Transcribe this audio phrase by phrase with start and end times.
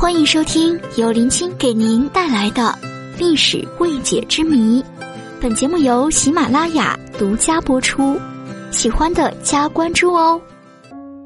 [0.00, 2.74] 欢迎收听由林青给您带来的
[3.18, 4.82] 历史未解之谜。
[5.38, 8.18] 本节目由喜马拉雅独家播出，
[8.70, 10.40] 喜欢的加关注哦。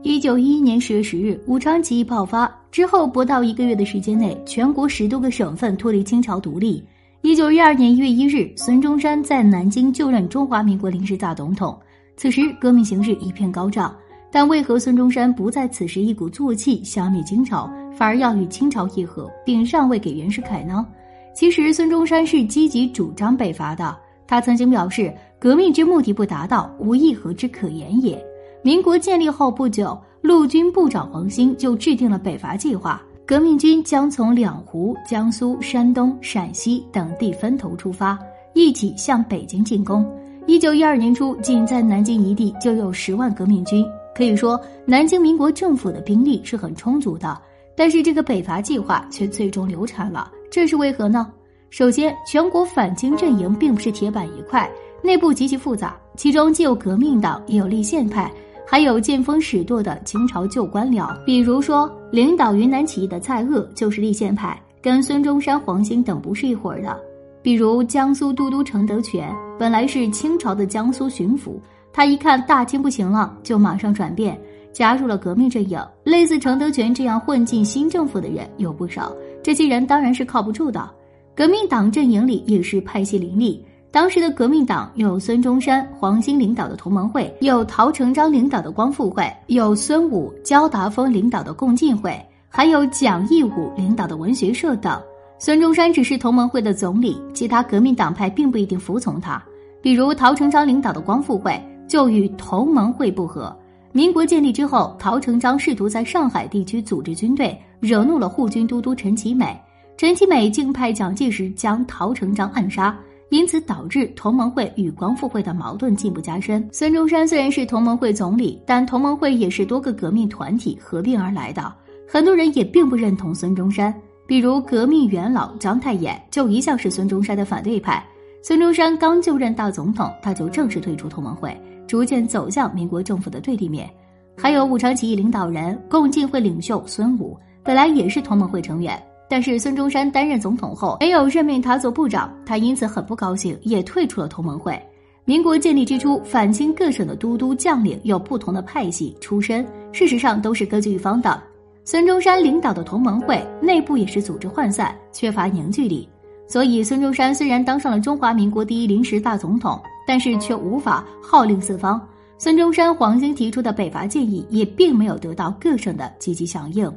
[0.02, 6.84] 一九一一年十月十日，武昌起义爆发之后，不到一个月的时间内，全国十多个省份脱离清朝独立。
[7.22, 11.78] 一九一二年一月一日，孙中山在南京就任中华民国临时大总统。
[12.16, 13.94] 此时革命形势一片高涨，
[14.32, 20.86] 但为何孙中山不在此时一鼓作气消灭清朝，反而要与清朝议和，并让位给袁世凯呢？
[21.34, 23.96] 其实孙中山是积极主张北伐的。
[24.26, 28.24] 他曾经表示：“革命之目的不达到，无议和之可言也。”
[28.62, 33.02] 民国建立后不久，陆军部长黄兴就制定了北伐计划。
[33.26, 38.18] 革命军将从两湖、江苏、山东、陕西等地分头出发，
[38.54, 40.06] 一起向北京进攻。
[40.46, 47.38] 一九一二年初，仅在南京一地就有十万革命军，可以说南京民国政府的兵力是很充足的。
[47.76, 51.30] 但是这个北伐计划却最终流产了，这是为何呢？
[51.70, 54.70] 首先，全国反清阵营并不是铁板一块，
[55.02, 58.30] 内部极其复杂，其中既有革命党，也有立宪派。
[58.66, 66.98] 还有见风使舵的清朝旧官僚，比如说领导云南起义的蔡锷就是立宪派，跟孙中山、黄兴等不是一伙的。
[67.42, 71.60] 比如江苏都督程德全，本来是清朝的江苏巡抚，
[71.92, 74.40] 他一看大清不行了，就马上转变，
[74.74, 75.80] 加入了革命阵营。
[76.04, 79.10] 类似程德全这样混进新政府的人有不少，
[79.42, 80.90] 这些人当然是靠不住的。
[81.34, 83.64] 革命党阵营里也是派系林立。
[83.90, 95.00] 当时的革命党有孙中山、黄兴领导的同盟会，有陶成章领导的光复会，有孙武、焦达峰领导的共进会，还有蒋义武领导的文学社等。
[95.38, 99.40] 孙中山只是同盟会的总理，其他革命党派并不一定服从他。
[99.80, 103.54] 比如陶成章领导的光复会就与同盟会不和。
[103.96, 109.56] 民国建立之后，陶成章试图在上海地区组织军队，惹怒了护军都督陈其美，
[109.96, 112.92] 陈其美竟派蒋介石将陶成章暗杀。
[113.28, 116.68] 因此导致同盟会与光复会的矛盾进一步加深。
[116.72, 121.72] 孙中山虽然是同盟会总理，但同盟会也是多个革命团体合并而来的，
[122.08, 123.94] 很多人也并不认同孙中山。
[124.26, 128.04] 比如革命元老章太炎就一向是孙中山的反对派。
[128.42, 131.56] 孙中山刚就任大总统，他就正式退出同盟会，
[131.94, 133.88] 逐渐走向民国政府的对立面。
[134.36, 139.00] 还有武昌起义领导人、共进会领袖孙武，本来也是同盟会成员。
[139.28, 144.76] 但是孙中山担任总统后，没有任命他做部长，他因此很不高兴，也退出了同盟会。
[145.24, 151.40] 民国建立之初，反清各省的都督将领有不同的派系出身，事实上都是各据一方的。
[151.84, 156.08] 孙中山领导的同盟会内部也是组织涣散，缺乏凝聚力。
[156.48, 162.00] 所以，孙中山虽然当上了中华民国第一临时大总统，但是却无法号令四方。
[162.36, 166.92] 孙中山、黄兴提出的北伐建议也并没有得到各省的积极响应。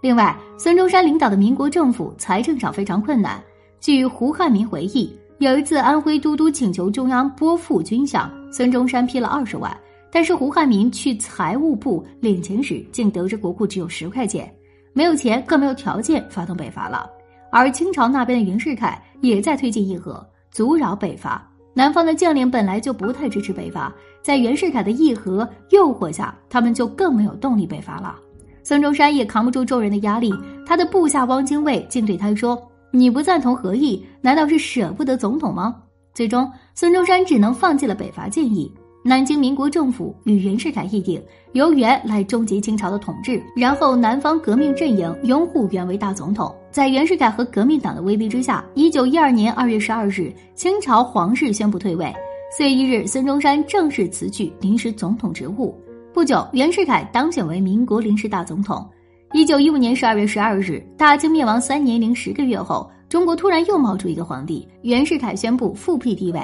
[0.00, 3.42] 另外，孙中山领导的民国政府财政上非常困难。
[3.80, 9.76] 据胡汉民回忆，有一次安徽都督请求中央拨付军饷，孙中山批了二十万，
[10.10, 14.52] 但是胡汉民去财务部领钱时，竟得知国库只有十块钱，
[14.92, 17.10] 没有钱，更没有条件发动北伐了。
[17.50, 21.48] 而清朝那边的袁世凯也在推进议和，阻扰北伐。
[21.74, 28.16] 南方的将领本来就不太支持北伐，在袁世凯的议和诱惑下，他们就更没有动力北伐了。
[28.62, 30.32] 孙中山也扛不住众人的压力，
[30.66, 32.60] 他的部下汪精卫竟对他说
[32.92, 35.74] ：“你不赞同和议，难道是舍不得总统吗？”
[36.14, 38.72] 最终，孙中山只能放弃了北伐建议。
[39.04, 41.20] 南京民国政府与袁世凯议定，
[41.54, 46.54] 由袁来终结清朝的统治，然后南方革命阵营拥护袁为大总统。
[46.70, 52.14] 在袁世凯和革命党的威逼之下，一九一二年二月十二日，清朝皇室宣布退位。
[52.56, 55.76] 四月一日，孙中山正式辞去临时总统职务。
[56.14, 58.88] 不久，袁世凯当选为民国临时大总统。
[59.32, 66.40] 一九一五年十二月十二日，大清灭亡三年零十个月后，中国突然又冒出一个皇帝，袁世凯宣布复辟帝位。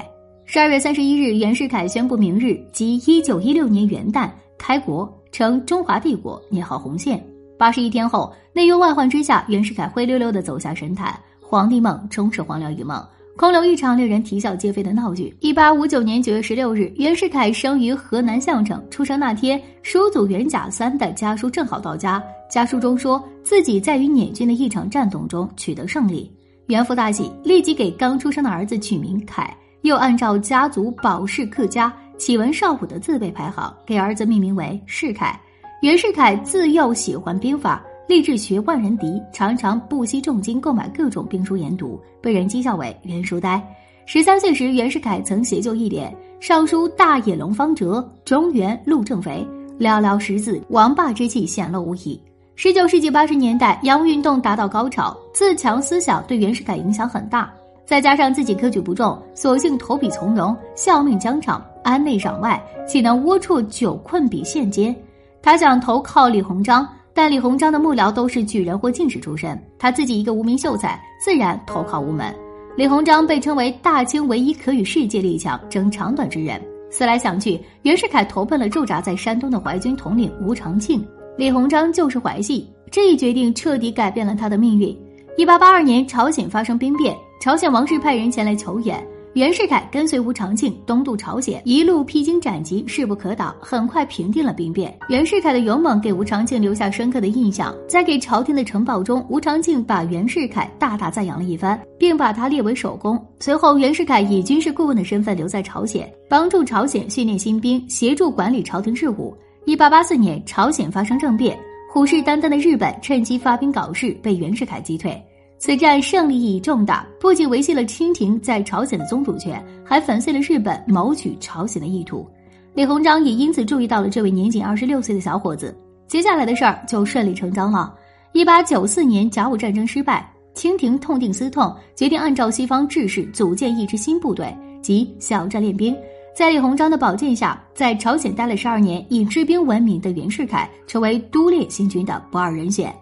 [0.51, 7.23] 十二月三十一日，袁世凯宣布明日即一九一六年元旦开国，称中华帝国，捏好红线。
[7.59, 13.07] 八十一天后，内忧外患之下，袁世凯灰溜溜地走下神坛，皇帝梦终是黄粱一梦。
[13.37, 15.37] 空留一场令人啼笑皆非的闹剧。
[15.41, 18.83] 一八五九年九月十六日，袁世凯生于河南项城。
[18.89, 22.25] 出生那天，叔祖袁甲三的家书正好到家。
[22.51, 26.33] 家书中说自己在与捻军的一场战斗中取得胜利。
[26.69, 35.39] 袁父大喜，立即给刚出生的儿子取名凯，又按照家族保氏客家启文少虎的字辈排行，给儿子命名为世凯。
[35.83, 37.83] 袁世凯自幼喜欢兵法。
[38.09, 43.63] 立志学万人敌，常常不惜重金购买各种兵书研读，被人讥笑为“袁书呆”。
[44.07, 46.11] 十三岁时，袁世凯曾写就一联
[46.41, 49.47] ：“尚书大野龙方哲，中原陆正肥。”
[49.79, 52.19] 寥寥十字，王霸之气显露无遗。
[52.57, 57.53] 十九世纪八十年代，洋务运动达到高潮，自强思想对袁世凯影响很大。
[57.89, 64.95] 再加上自己科举不中，索性投笔从戎，效命疆场，安内攘外，岂能窝处久困彼县间？
[65.41, 72.31] 他想投靠李鸿章，但李鸿章的幕僚都是举人或进士出身，他自己一个无名秀才，自然投靠无门。
[72.77, 76.61] 李鸿章被称为大清唯一可与世界列强争长短之人。
[76.91, 81.03] 思来想去，袁世凯投奔了驻扎在山东的淮军统领吴长庆。
[81.39, 84.95] 李鸿章就是淮系，这一决定彻底改变了他的命运。
[85.39, 89.01] 一八八二年，朝鲜发生兵变，朝鲜王室派人前来求援，
[89.35, 94.93] 袁世凯跟随吴长庆东渡朝鲜，一路披荆斩棘，势不可挡，很快平定了兵变。
[95.09, 103.25] 袁世凯的勇猛给吴长庆留下深刻的印象，在给朝廷的呈报中，吴长庆把袁世凯大大赞扬了一番，并把他列为首功。
[103.39, 109.33] 随后，袁世凯以军事顾问的身份留在朝鲜，帮助朝鲜训练新兵，协助管理朝廷事务。
[109.65, 111.57] 一八八四年，朝鲜发生政变，
[111.89, 115.17] 虎视眈眈的日本趁机发兵搞事，被袁世凯击退。
[115.59, 122.27] 此战胜利意义重大，不仅维系了清廷在朝鲜的宗主权，还粉碎了日本谋取朝鲜的意图。
[122.75, 125.77] 李鸿章也因此注意到了这位年仅二十六岁的小伙子。
[126.07, 127.93] 接下来的事儿就顺理成章了。
[128.33, 135.95] 一八九四年，甲午战争失败，清廷痛定思痛，决定按照西方制式组建一支新部队，即小站练兵。
[136.37, 142.95] 在李鸿章的保荐下，在朝鲜待了十二年，以治兵闻名的袁世凯成为督练新军的不二人选。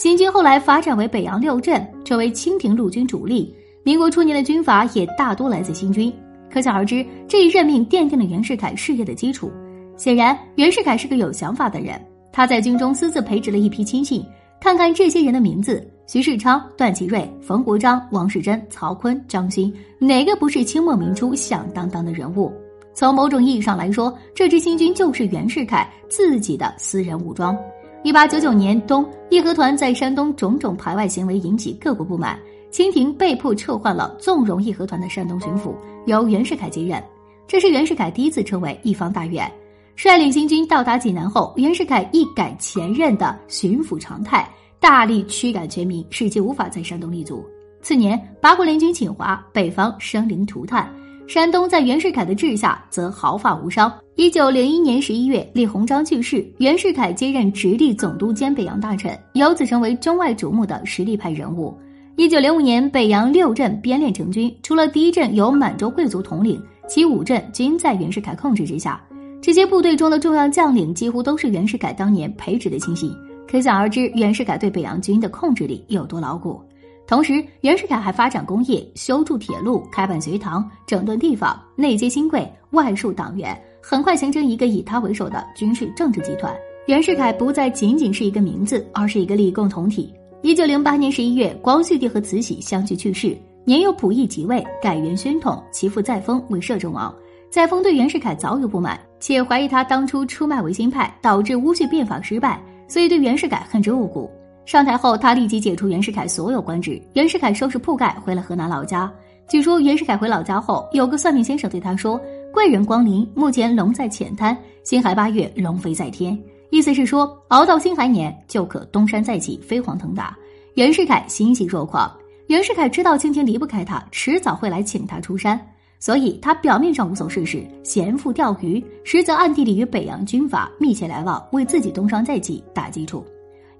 [0.00, 3.54] 新军后来发展为北洋六镇，成为清廷陆军主力。
[3.82, 6.10] 民国初年的军阀也大多来自新军，
[6.50, 9.52] 可想而知，这一任命奠定了袁世凯事业的基础。
[9.98, 12.00] 显然，袁世凯是个有想法的人，
[12.32, 14.24] 他在军中私自培植了一批亲信。
[14.58, 22.50] 看看这些人的名字：徐世昌、段祺瑞、冯国璋、王世贞、曹锟、张勋，哪个不是清末明初响当当的人物？
[22.94, 27.54] 从某种意义上来说，这支新军就是袁世凯自己的私人武装。
[28.02, 32.38] 一八九九年冬，义和团在山东种种排外行为引起各国不满，
[32.70, 35.74] 清廷被迫撤换了纵容义和团的山东巡抚，
[36.06, 37.02] 由袁世凯接任。
[37.46, 39.50] 这是袁世凯第一次成为一方大员。
[39.96, 44.48] 率领新军到达济南后，袁世凯一改前任的巡抚常态，
[44.80, 47.44] 大力驱赶全民，使其无法在山东立足。
[47.82, 50.90] 次年，八国联军侵华，北方生灵涂炭。
[51.30, 53.92] 山东在袁世凯的治下则毫发无伤。
[54.16, 61.72] 一九零一年十一月，李鸿章去世，袁世凯接任直隶总督兼北洋大臣，由此成为中外瞩目的实力派人物。
[62.16, 69.00] 一九零五年，北洋六镇编练成军，除了第一镇由满洲贵族统领，其五镇均在袁世凯控制之下。
[69.40, 73.14] 这些部队中的重要将领几乎都是袁世凯当年培植的亲信，
[73.48, 76.60] 可想而知袁世凯对北洋军的控制力有多牢固。
[77.10, 86.54] 同时，袁世凯还发展工业，修筑铁路，开办学堂，整顿地方，内接新贵，外树党员，很快形成一个以他为首的军事政治集团。
[86.86, 90.14] 袁世凯不再仅仅是一个名字，而是一个利益共同体。
[90.42, 97.12] 一九零八年十一月，光绪帝和慈禧相继去世，年幼溥仪即位，改元宣统，其父载沣为摄政王。
[97.50, 104.30] 载沣对袁世凯早有不满，且怀疑他当初出卖维新派，导致戊戌变法失败，所以对袁世凯恨之入骨。
[104.70, 107.02] 上台后，他立即解除袁世凯所有官职。
[107.14, 109.12] 袁世凯收拾铺盖回了河南老家。
[109.48, 112.20] 据说袁世凯回老家后，有个算命先生对他说
[112.54, 116.40] ：“贵人光临，目前龙在浅滩，辛亥八月龙飞在天。”
[116.70, 120.38] 意思是说，熬到辛亥年就可东山再起，飞黄腾达。
[120.74, 122.08] 袁世凯欣喜若狂。
[122.46, 125.60] 袁世凯知道清廷离不开他，迟早会来请他出山，
[125.98, 133.26] 所以他表面上无所事事，闲赋钓鱼，实则暗地里与北洋军阀密切来往，为自己东山再起打基础。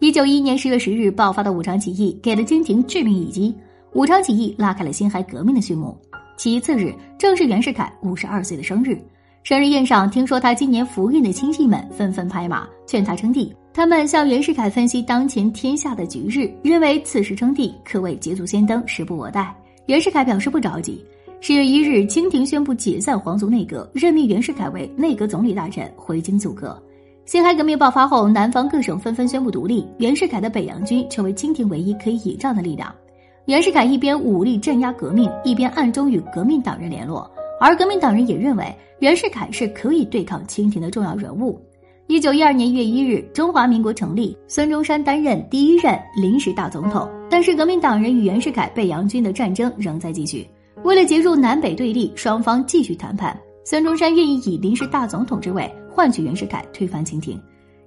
[0.00, 3.54] 一九一一年十月十日爆发的武昌起义，给了清廷致命一击。
[3.92, 5.95] 武昌起义拉开了辛亥革命的序幕。
[6.38, 8.99] 其次日，正是袁世凯五十二岁的生日。
[9.42, 13.54] 生日宴上，听说他今年福运的亲戚们纷纷拍马，劝他称帝。
[13.75, 19.54] 他们向袁世凯分析当前天下的局势，认为此时称帝可谓捷足先登，时不我待。
[19.85, 21.04] 袁世凯表示不着急。
[21.42, 26.83] 十月一日，清廷宣布解散皇族内阁，任命袁世凯为内阁总理大臣，回京组阁。
[27.30, 32.92] 辛亥革命爆发后，南方各省纷纷宣布独立，袁世凯的北洋军成为清廷唯一可以倚仗的力量。
[33.44, 38.64] 袁世凯一边武力镇压革命，一边暗中与革命党人联络，而革命党人也认为
[38.99, 41.56] 袁世凯是可以对抗清廷的重要人物。
[42.08, 47.08] 一九一二年一月一日，中华民国成立，孙中山担任第一任临时大总统。
[47.30, 50.44] 但是革命党人与袁世凯北洋军的战争仍在继续，
[50.82, 53.40] 为了结束南北对立，双方继续谈判。
[53.62, 55.72] 孙中山愿意以临时大总统之位。
[56.00, 57.38] 换取袁世凯推翻清廷。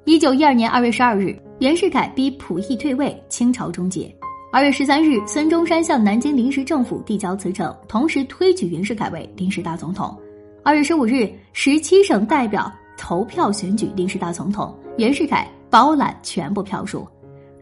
[0.05, 4.15] 一九一二年二月十二日，袁世凯逼溥仪退位，清朝终结。
[4.51, 10.15] 二月十三日，孙中山向南京临时政府递交辞呈，同时推举袁世凯为临时大总统。
[10.63, 17.07] 二月十五日，十七省代表投票选举临时大总统，袁世凯包揽全部票数。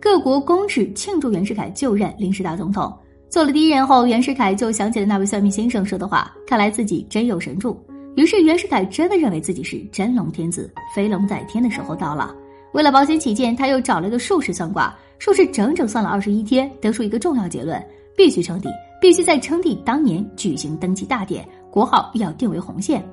[0.01, 2.93] 各国公使庆祝袁世凯就任临时大总统。
[3.29, 7.81] 做了第一任后，袁世凯就想起了那位算命先生说的话，看来自己真有神助。
[8.15, 12.35] 于是袁世凯真的认为自己是真龙天子，飞龙在天的时候到了。
[12.73, 17.81] 为了保险起见，他又找了个术士算卦，术士整整算了二十一天，得出一个重要结论：
[18.15, 23.03] 必须称帝，必须在称帝当年举行登基大典，国号要定为洪宪。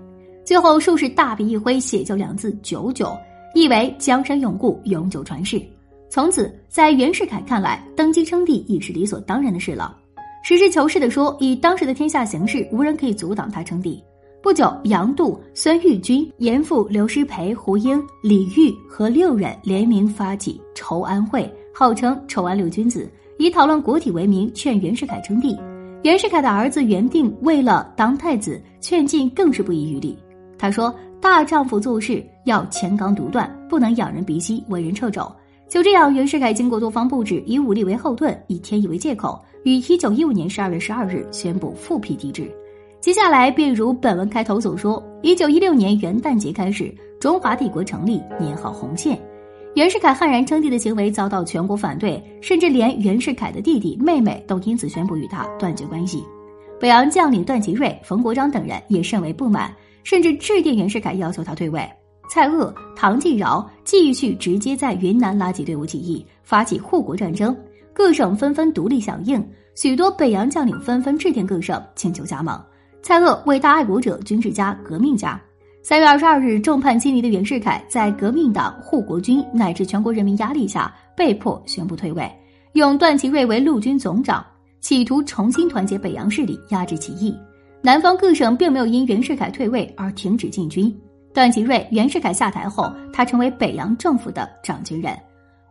[0.44, 3.16] 最后，术士大笔一挥，写就两字“九九”，
[3.54, 5.60] 意为江山永固，永久传世。
[6.08, 9.96] 从此，在袁世凯看来，登基称帝已是理所当然的事了。
[10.42, 14.02] 实事求是地说，以当时的天下形势，无人可以阻挡他称帝。
[14.40, 25.58] 不久，杨度、孙玉军、严复、刘师培、胡英、李煜和六人联名发起筹安会，号称“筹安六君子”，以讨论国体为名，劝袁世凯称帝。
[26.04, 30.16] 袁世凯的儿子袁定为了当太子，劝进更是不遗余力。
[30.56, 35.30] 他说：“大丈夫做事要乾纲独断，不能仰人鼻息，为人掣肘。”
[35.68, 42.48] 就这样，袁世凯经过多方布置，以武力为后盾，以天意为借口，于一九一五年十二月十二日宣布复辟帝制。
[43.00, 49.18] 接下来便如本文开头所说，一九一六年元旦节开始，中华帝国成立，年号洪宪。
[49.74, 56.24] 袁世凯悍然称帝的行为遭到全国反对，甚至连袁世凯的弟弟妹妹都因此宣布与他断绝关系。
[56.80, 61.88] 北洋将领段祺瑞、冯国璋等人也甚为不满，甚至致电袁世凯要求他退位。
[62.28, 67.56] 蔡锷、唐继尧继续直接在云南拉起队伍起义，发起护国战争，
[67.92, 69.42] 各省纷纷独立响应，
[69.76, 72.60] 许多北洋将领纷纷致电各省请求加盟。
[73.02, 75.40] 蔡锷为大爱国者、军事家、革命家。
[75.82, 82.30] 三月二十二日，众叛亲离的袁世凯在革命党、护国军乃至全国人民压力下，被迫宣布退位，
[82.72, 84.44] 用段祺瑞为陆军总长，
[84.80, 87.34] 企图重新团结北洋势力，压制起义。
[87.80, 90.94] 南方各省并没有因袁世凯退位而停止进军。
[91.32, 95.16] 段祺瑞、袁世凯下台后，他成为北洋政府的掌军人。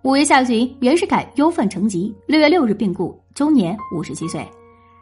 [0.03, 4.43] 五月下旬，袁世凯忧愤成疾，六月六日病故，终年五十七岁。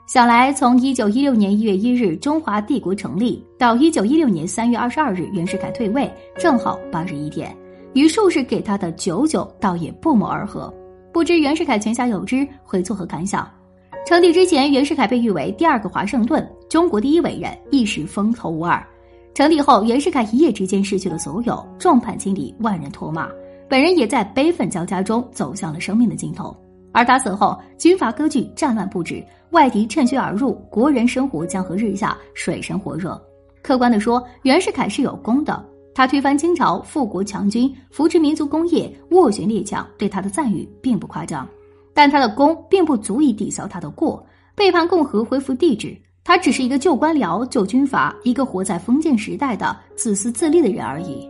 [0.07, 6.07] 想来，从一九一六年一月一日中华帝国成立到一九一六年三月二十二日袁世凯退位，
[6.37, 7.51] 正好八十一天，
[7.95, 10.71] 与术士给他的九九倒也不谋而合。
[11.11, 13.49] 不知袁世凯泉下有知，会作何感想？
[14.05, 18.85] 成立之前，袁世凯被誉为第二个华盛顿，中国第一伟人，一时风头无二。
[19.33, 23.27] 成立后，袁世凯一夜之间失去了所有，众叛亲离，万人唾骂，
[23.67, 26.55] 本人也在悲愤交加中走向了生命的尽头。
[26.95, 33.21] 而他死后，军阀割据，战乱不止，外敌趁虚而入，国人生活江河日下，水深火热。
[33.61, 35.61] 客观的说，袁世凯是有功的，
[35.93, 41.45] 他推翻清朝，富国强军，扶持民族工业，斡旋列强，对他的赞誉并不夸张。
[41.93, 44.25] 但他的功并不足以抵消他的过，
[44.55, 51.29] 背叛共和，恢复帝制，他只是一个旧官僚、旧军阀，一个活在封建时代的自私自利的人而已。